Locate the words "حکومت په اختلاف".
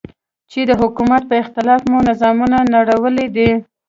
0.81-1.81